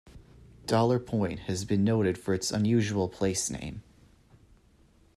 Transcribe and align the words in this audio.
Dollar 0.65 0.97
Point 0.97 1.41
has 1.41 1.63
been 1.63 1.83
noted 1.83 2.17
for 2.17 2.33
its 2.33 2.49
unusual 2.51 3.07
place 3.07 3.51
name. 3.51 3.83